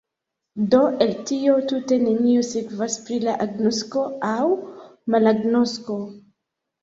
Do 0.69 0.77
el 1.05 1.11
tio 1.31 1.57
tute 1.71 1.97
nenio 2.05 2.45
sekvas 2.47 2.95
pri 3.09 3.19
la 3.25 3.35
agnosko 3.45 4.05
aŭ 4.33 4.49
malagnosko. 5.17 5.99